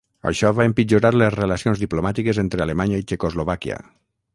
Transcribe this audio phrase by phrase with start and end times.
[0.29, 3.83] Això va empitjorar les relacions diplomàtiques entre Alemanya i Txecoslovàquia.